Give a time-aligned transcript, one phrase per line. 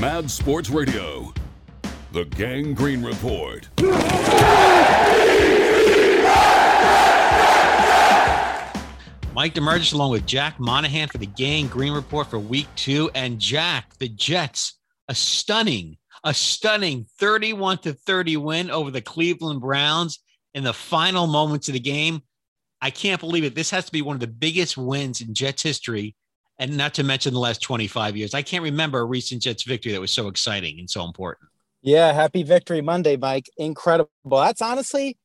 [0.00, 1.34] Mad Sports Radio.
[2.12, 3.68] The Gang Green Report.
[9.34, 13.10] Mike Demergis along with Jack Monahan for the Gang Green Report for week two.
[13.14, 14.78] And Jack, the Jets,
[15.08, 20.20] a stunning, a stunning 31 to 30 win over the Cleveland Browns
[20.54, 22.22] in the final moments of the game.
[22.80, 23.54] I can't believe it.
[23.54, 26.16] This has to be one of the biggest wins in Jets history,
[26.60, 28.34] and not to mention the last 25 years.
[28.34, 31.48] I can't remember a recent Jets victory that was so exciting and so important.
[31.82, 33.46] Yeah, happy victory Monday, Mike.
[33.56, 34.10] Incredible.
[34.24, 35.16] That's honestly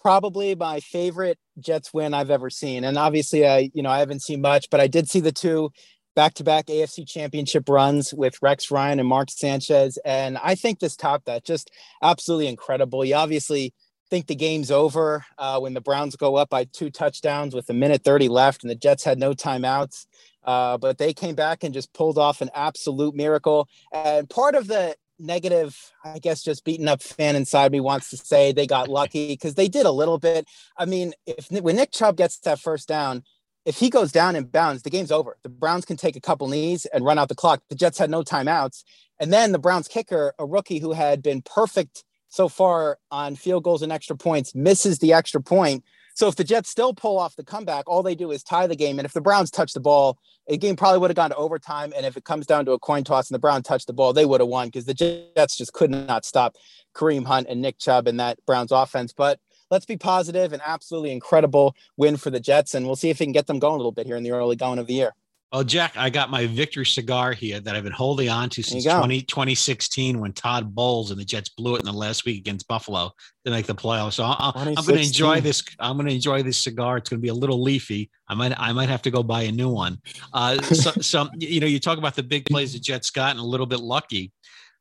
[0.00, 2.84] probably my favorite Jets win I've ever seen.
[2.84, 5.70] And obviously, I you know I haven't seen much, but I did see the two
[6.14, 11.26] back-to-back AFC Championship runs with Rex Ryan and Mark Sanchez, and I think this topped
[11.26, 11.44] that.
[11.44, 11.70] Just
[12.02, 13.04] absolutely incredible.
[13.04, 13.74] You obviously
[14.10, 17.74] think the game's over uh, when the Browns go up by two touchdowns with a
[17.74, 20.06] minute 30 left, and the Jets had no timeouts.
[20.48, 23.68] Uh, but they came back and just pulled off an absolute miracle.
[23.92, 28.16] And part of the negative, I guess, just beaten up fan inside me wants to
[28.16, 30.46] say they got lucky because they did a little bit.
[30.78, 33.24] I mean, if when Nick Chubb gets that first down,
[33.66, 35.36] if he goes down in bounds, the game's over.
[35.42, 37.60] The Browns can take a couple knees and run out the clock.
[37.68, 38.84] The Jets had no timeouts.
[39.20, 43.64] And then the Browns kicker, a rookie who had been perfect so far on field
[43.64, 45.84] goals and extra points, misses the extra point.
[46.18, 48.74] So if the Jets still pull off the comeback, all they do is tie the
[48.74, 48.98] game.
[48.98, 51.92] And if the Browns touch the ball, the game probably would have gone to overtime.
[51.96, 54.12] And if it comes down to a coin toss and the Browns touch the ball,
[54.12, 56.56] they would have won because the Jets just could not stop
[56.92, 59.12] Kareem Hunt and Nick Chubb in that Browns offense.
[59.12, 59.38] But
[59.70, 62.74] let's be positive, an absolutely incredible win for the Jets.
[62.74, 64.32] And we'll see if we can get them going a little bit here in the
[64.32, 65.12] early going of the year.
[65.50, 68.84] Well, Jack, I got my victory cigar here that I've been holding on to since
[68.84, 72.68] 20, 2016 when Todd Bowles and the Jets blew it in the last week against
[72.68, 73.12] Buffalo
[73.46, 74.14] to make the playoffs.
[74.14, 75.62] So i am going to enjoy this.
[75.80, 76.98] I'm going to enjoy this cigar.
[76.98, 78.10] It's going to be a little leafy.
[78.28, 79.98] I might I might have to go buy a new one.
[80.34, 83.40] Uh, so, so, you know, you talk about the big plays the Jets got and
[83.40, 84.32] a little bit lucky.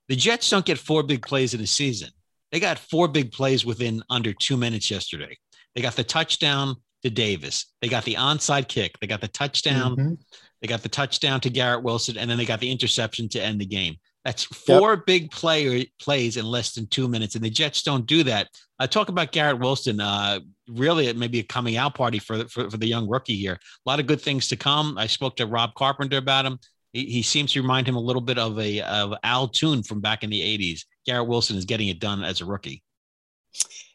[0.09, 2.09] The Jets don't get four big plays in a season.
[2.51, 5.37] They got four big plays within under two minutes yesterday.
[5.75, 6.75] They got the touchdown
[7.07, 7.65] to Davis.
[7.81, 8.99] They got the onside kick.
[8.99, 9.95] They got the touchdown.
[9.95, 10.13] Mm-hmm
[10.61, 13.61] they got the touchdown to Garrett Wilson, and then they got the interception to end
[13.61, 13.95] the game.
[14.25, 15.05] That's four yep.
[15.05, 18.47] big play plays in less than two minutes, and the Jets don't do that.
[18.79, 19.99] I uh, talk about Garrett Wilson.
[19.99, 23.37] Uh, really, it may be a coming out party for, for for the young rookie
[23.37, 23.53] here.
[23.53, 24.97] A lot of good things to come.
[24.97, 26.59] I spoke to Rob Carpenter about him.
[26.91, 30.01] He, he seems to remind him a little bit of a of Al Toon from
[30.01, 30.81] back in the '80s.
[31.05, 32.83] Garrett Wilson is getting it done as a rookie.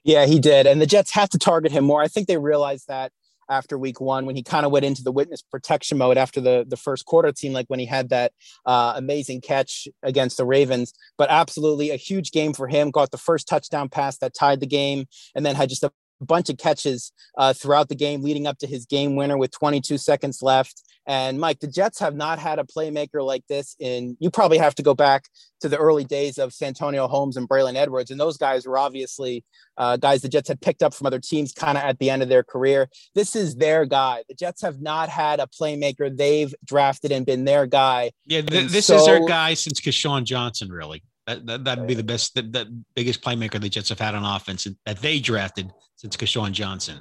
[0.05, 2.03] Yeah, he did, and the Jets have to target him more.
[2.03, 3.13] I think they realized that
[3.53, 6.65] after week one when he kind of went into the witness protection mode after the,
[6.67, 7.29] the first quarter.
[7.29, 8.33] It seemed like when he had that
[8.67, 12.91] uh, amazing catch against the Ravens, but absolutely a huge game for him.
[12.91, 16.49] Got the first touchdown pass that tied the game and then had just a bunch
[16.51, 20.43] of catches uh, throughout the game leading up to his game winner with 22 seconds
[20.43, 20.83] left.
[21.07, 24.75] And Mike, the Jets have not had a playmaker like this in, you probably have
[24.77, 25.25] to go back
[25.61, 28.11] to the early days of Santonio Holmes and Braylon Edwards.
[28.11, 29.45] And those guys were obviously
[29.77, 32.23] uh, guys the Jets had picked up from other teams kind of at the end
[32.23, 32.89] of their career.
[33.15, 34.23] This is their guy.
[34.29, 38.13] The Jets have not had a playmaker they've drafted and been their guy.
[38.27, 41.03] Yeah, th- this so, is their guy since Keyshawn Johnson, really.
[41.27, 44.67] That, that, would be the best, the, biggest playmaker the Jets have had on offense
[44.87, 47.01] that they drafted since Keyshawn Johnson.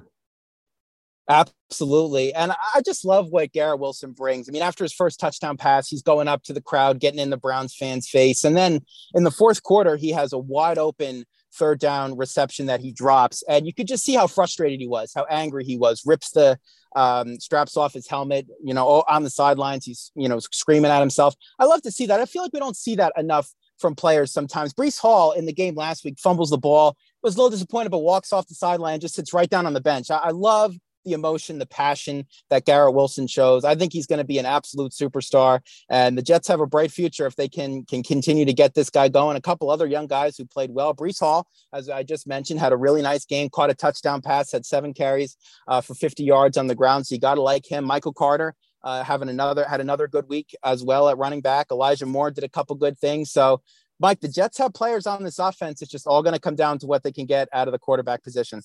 [1.28, 2.34] Absolutely.
[2.34, 4.50] And I just love what Garrett Wilson brings.
[4.50, 7.30] I mean, after his first touchdown pass, he's going up to the crowd, getting in
[7.30, 8.44] the Browns fans' face.
[8.44, 8.82] And then
[9.14, 13.44] in the fourth quarter, he has a wide open third down reception that he drops.
[13.48, 16.60] And you could just see how frustrated he was, how angry he was, rips the
[16.96, 19.86] um, straps off his helmet, you know, on the sidelines.
[19.86, 21.36] He's, you know, screaming at himself.
[21.60, 22.20] I love to see that.
[22.20, 23.50] I feel like we don't see that enough
[23.82, 24.74] from players sometimes.
[24.74, 28.00] Breece Hall in the game last week fumbles the ball, was a little disappointed, but
[28.00, 30.10] walks off the sideline, just sits right down on the bench.
[30.10, 33.66] I, I love the emotion, the passion that Garrett Wilson shows.
[33.66, 36.92] I think he's going to be an absolute superstar, and the Jets have a bright
[36.92, 39.38] future if they can can continue to get this guy going.
[39.38, 40.94] A couple other young guys who played well.
[40.94, 44.52] Breece Hall, as I just mentioned, had a really nice game, caught a touchdown pass,
[44.52, 45.38] had seven carries
[45.68, 47.08] uh, for 50 yards on the ground.
[47.08, 47.86] So you got to like him.
[47.86, 48.56] Michael Carter.
[48.84, 51.68] Uh, having another had another good week as well at running back.
[51.72, 53.32] Elijah Moore did a couple good things.
[53.32, 53.62] So,
[54.00, 55.82] Mike, the Jets have players on this offense.
[55.82, 57.80] It's just all going to come down to what they can get out of the
[57.80, 58.62] quarterback position.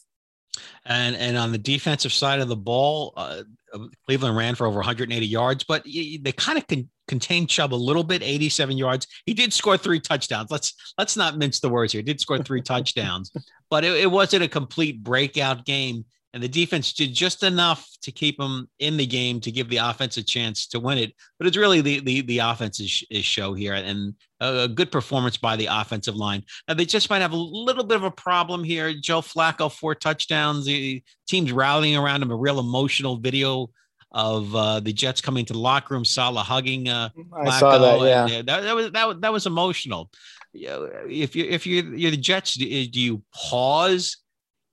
[0.84, 3.42] And and on the defensive side of the ball, uh,
[4.06, 8.04] Cleveland ran for over 180 yards, but they kind of con- contained Chubb a little
[8.04, 9.06] bit, 87 yards.
[9.26, 10.50] He did score three touchdowns.
[10.50, 12.00] Let's let's not mince the words here.
[12.00, 13.32] He did score three touchdowns,
[13.70, 18.12] but it, it wasn't a complete breakout game and the defense did just enough to
[18.12, 21.14] keep them in the game to give the offense a chance to win it.
[21.38, 25.56] But it's really the the, the offense's is show here and a good performance by
[25.56, 26.44] the offensive line.
[26.68, 28.92] Now they just might have a little bit of a problem here.
[28.92, 30.66] Joe Flacco four touchdowns.
[30.66, 32.30] The team's rallying around him.
[32.30, 33.70] A real emotional video
[34.12, 38.00] of uh, the Jets coming to the locker room, Saleh hugging uh, I saw that.
[38.00, 40.10] Yeah, and, uh, that, that, was that was that was emotional.
[40.54, 44.18] If you if you're, you're the Jets, do you pause,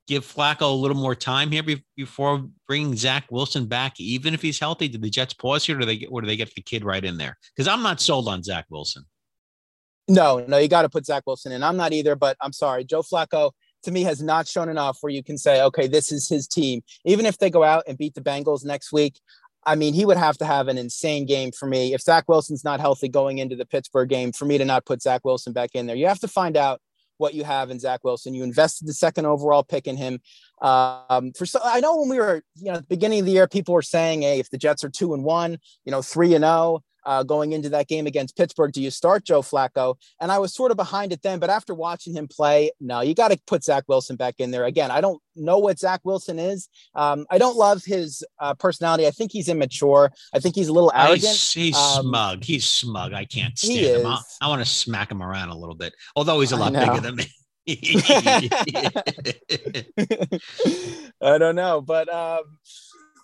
[0.07, 1.63] give Flacco a little more time here
[1.95, 4.88] before bringing Zach Wilson back, even if he's healthy?
[4.88, 6.83] Did the Jets pause here, or do they get, or do they get the kid
[6.83, 7.38] right in there?
[7.55, 9.05] Because I'm not sold on Zach Wilson.
[10.07, 11.63] No, no, you got to put Zach Wilson in.
[11.63, 12.83] I'm not either, but I'm sorry.
[12.83, 13.51] Joe Flacco
[13.83, 16.81] to me has not shown enough where you can say, okay, this is his team.
[17.06, 19.19] Even if they go out and beat the Bengals next week,
[19.65, 21.94] I mean, he would have to have an insane game for me.
[21.94, 25.01] If Zach Wilson's not healthy going into the Pittsburgh game, for me to not put
[25.01, 26.81] Zach Wilson back in there, you have to find out
[27.18, 28.33] what you have in Zach Wilson.
[28.33, 30.19] You invested the second overall pick in him.
[30.62, 33.31] Um, for so, I know when we were, you know, at the beginning of the
[33.31, 36.36] year, people were saying, "Hey, if the Jets are two and one, you know, three
[36.36, 38.71] and oh, uh, going into that game against Pittsburgh.
[38.71, 39.95] Do you start Joe Flacco?
[40.19, 43.13] And I was sort of behind it then, but after watching him play, no, you
[43.13, 44.65] got to put Zach Wilson back in there.
[44.65, 46.69] Again, I don't know what Zach Wilson is.
[46.95, 49.07] Um, I don't love his uh, personality.
[49.07, 50.11] I think he's immature.
[50.33, 51.21] I think he's a little arrogant.
[51.21, 52.44] He's, he's um, smug.
[52.44, 53.13] He's smug.
[53.13, 54.07] I can't stand him.
[54.07, 56.99] I, I want to smack him around a little bit, although he's a lot bigger
[56.99, 57.27] than me.
[61.21, 62.44] I don't know, but um,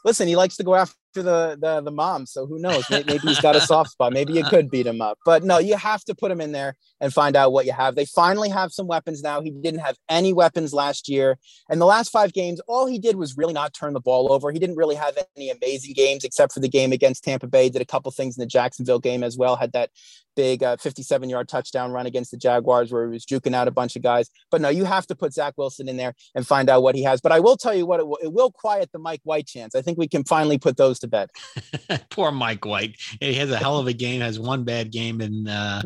[0.05, 2.25] listen, he likes to go after the the the mom.
[2.25, 2.83] So who knows?
[2.89, 4.13] Maybe, maybe he's got a soft spot.
[4.13, 5.17] Maybe you could beat him up.
[5.25, 7.95] But no, you have to put him in there and find out what you have.
[7.95, 9.41] They finally have some weapons now.
[9.41, 11.37] He didn't have any weapons last year.
[11.69, 14.51] And the last five games, all he did was really not turn the ball over.
[14.51, 17.69] He didn't really have any amazing games except for the game against Tampa Bay.
[17.69, 19.55] Did a couple things in the Jacksonville game as well.
[19.55, 19.89] Had that
[20.35, 23.71] big uh, 57 yard touchdown run against the Jaguars where he was juking out a
[23.71, 24.29] bunch of guys.
[24.51, 27.03] But no, you have to put Zach Wilson in there and find out what he
[27.03, 27.21] has.
[27.21, 29.75] But I will tell you what, it will, it will quiet the Mike White chance.
[29.75, 31.29] I think we can finally put those to bed.
[32.09, 32.95] Poor Mike White.
[33.19, 35.81] He has a hell of a game, has one bad game, and uh,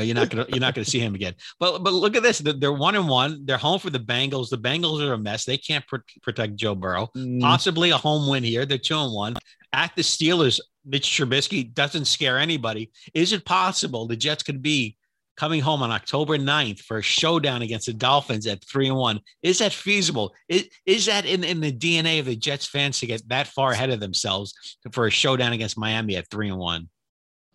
[0.00, 1.34] you know you're not gonna you're not gonna see him again.
[1.58, 2.38] But but look at this.
[2.38, 3.44] They're one and one.
[3.44, 4.50] They're home for the Bengals.
[4.50, 5.44] The Bengals are a mess.
[5.44, 7.08] They can't pr- protect Joe Burrow.
[7.16, 7.40] Mm.
[7.40, 8.66] Possibly a home win here.
[8.66, 9.36] They're two and one.
[9.72, 12.92] At the Steelers, Mitch Trubisky doesn't scare anybody.
[13.12, 14.96] Is it possible the Jets could be
[15.36, 19.20] coming home on October 9th for a showdown against the Dolphins at three and one.
[19.42, 20.32] Is that feasible?
[20.48, 23.72] Is, is that in, in the DNA of the Jets fans to get that far
[23.72, 24.54] ahead of themselves
[24.92, 26.88] for a showdown against Miami at three and one?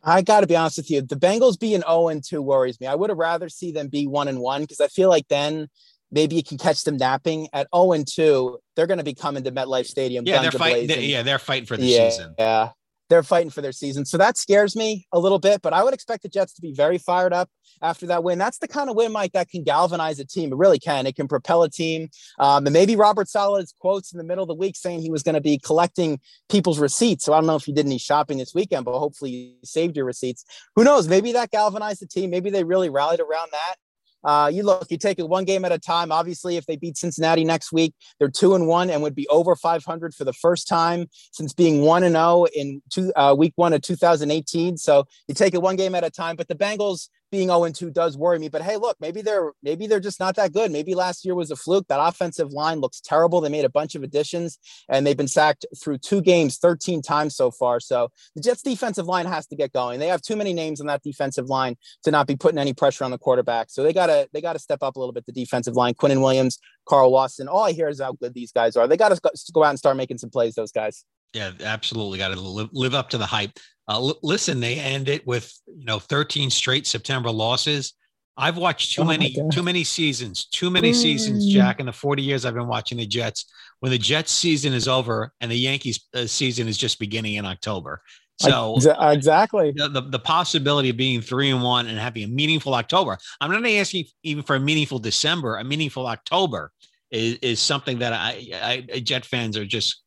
[0.03, 1.01] I got to be honest with you.
[1.01, 2.87] The Bengals being 0 and 2 worries me.
[2.87, 5.67] I would have rather see them be 1 and 1 because I feel like then
[6.11, 8.57] maybe you can catch them napping at 0 and 2.
[8.75, 10.25] They're going to be coming to MetLife Stadium.
[10.25, 10.87] Yeah, they're fighting.
[10.87, 12.35] They, yeah, they're fighting for the yeah, season.
[12.37, 12.69] Yeah,
[13.09, 14.05] they're fighting for their season.
[14.05, 16.73] So that scares me a little bit, but I would expect the Jets to be
[16.73, 17.49] very fired up
[17.81, 18.37] after that win.
[18.37, 20.51] That's the kind of win, Mike, that can galvanize a team.
[20.51, 21.07] It really can.
[21.07, 22.09] It can propel a team.
[22.37, 25.23] Um, and maybe Robert Saleh's quotes in the middle of the week saying he was
[25.23, 26.19] going to be collecting
[26.49, 27.25] people's receipts.
[27.25, 29.95] So I don't know if you did any shopping this weekend, but hopefully you saved
[29.95, 30.45] your receipts.
[30.75, 31.07] Who knows?
[31.07, 32.29] Maybe that galvanized the team.
[32.29, 33.75] Maybe they really rallied around that.
[34.23, 36.11] Uh, you look, you take it one game at a time.
[36.11, 39.55] Obviously, if they beat Cincinnati next week, they're two and one and would be over
[39.55, 43.53] 500 for the first time since being one and zero oh in two, uh, week
[43.55, 44.77] one of 2018.
[44.77, 46.35] So you take it one game at a time.
[46.35, 48.49] But the Bengals, being 0 2 does worry me.
[48.49, 50.71] But hey, look, maybe they're maybe they're just not that good.
[50.71, 51.87] Maybe last year was a fluke.
[51.87, 53.41] That offensive line looks terrible.
[53.41, 54.57] They made a bunch of additions
[54.89, 57.79] and they've been sacked through two games 13 times so far.
[57.79, 59.99] So the Jets defensive line has to get going.
[59.99, 63.03] They have too many names on that defensive line to not be putting any pressure
[63.03, 63.69] on the quarterback.
[63.69, 65.93] So they gotta they gotta step up a little bit the defensive line.
[65.93, 67.47] Quinnen Williams, Carl Lawson.
[67.47, 68.87] All I hear is how good these guys are.
[68.87, 70.55] They got to go out and start making some plays.
[70.55, 71.05] Those guys.
[71.33, 72.17] Yeah, absolutely.
[72.17, 73.51] Got to live, live up to the hype.
[73.87, 77.93] Uh, l- listen, they end it with you know 13 straight September losses.
[78.37, 81.51] I've watched too oh many too many seasons, too many seasons, mm.
[81.51, 81.79] Jack.
[81.79, 83.45] In the 40 years I've been watching the Jets,
[83.81, 87.45] when the Jets season is over and the Yankees uh, season is just beginning in
[87.45, 88.01] October.
[88.41, 92.73] So exactly the, the, the, possibility of being three and one and having a meaningful
[92.73, 93.17] October.
[93.41, 96.71] I'm not asking even for a meaningful December, a meaningful October
[97.11, 100.03] is, is something that I, I Jet fans are just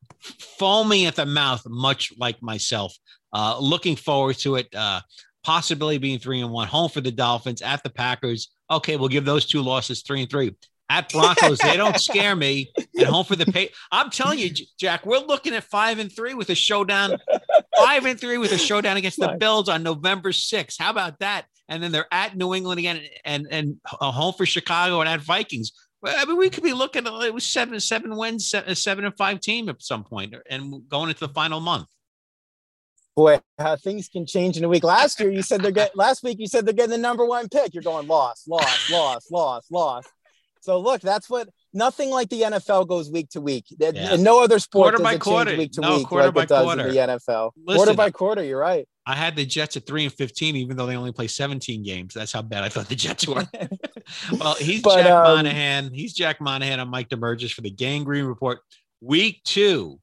[0.58, 2.96] foaming at the mouth, much like myself
[3.32, 4.74] uh, looking forward to it.
[4.74, 5.00] Uh,
[5.44, 8.52] possibility being three and one, home for the Dolphins at the Packers.
[8.70, 10.54] Okay, we'll give those two losses three and three.
[10.88, 12.70] At Broncos, they don't scare me.
[12.94, 13.70] And home for the pay.
[13.90, 17.16] I'm telling you, Jack, we're looking at five and three with a showdown.
[17.76, 20.76] Five and three with a showdown against the Bills on November 6th.
[20.78, 21.46] How about that?
[21.68, 25.72] And then they're at New England again, and and home for Chicago and at Vikings.
[26.04, 29.16] I mean, we could be looking at it was seven seven wins, uh, seven and
[29.16, 31.88] five team at some point, uh, and going into the final month
[33.14, 34.84] boy, how things can change in a week.
[34.84, 35.92] Last year, you said they're getting.
[35.96, 37.74] Last week, you said they're getting the number one pick.
[37.74, 40.08] You're going lost, lost, lost, lost, lost.
[40.60, 41.48] So look, that's what.
[41.74, 43.64] Nothing like the NFL goes week to week.
[43.78, 44.16] Yeah.
[44.16, 45.56] No other sport quarter by quarter.
[45.56, 46.86] week to no, week quarter like by it does quarter.
[46.86, 47.52] in the NFL.
[47.56, 48.86] Listen, quarter by quarter, you're right.
[49.06, 52.14] I had the Jets at three and fifteen, even though they only play 17 games.
[52.14, 53.46] That's how bad I thought the Jets were.
[54.38, 55.92] well, he's but, Jack um, Monahan.
[55.92, 56.78] He's Jack Monahan.
[56.78, 58.60] I'm Mike DeMurgis for the Gang Green Report.
[59.00, 59.98] Week two